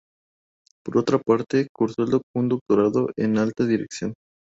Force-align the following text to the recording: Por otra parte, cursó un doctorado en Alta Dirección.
Por 0.83 0.97
otra 0.97 1.19
parte, 1.19 1.67
cursó 1.71 2.09
un 2.33 2.49
doctorado 2.49 3.09
en 3.17 3.37
Alta 3.37 3.67
Dirección. 3.67 4.15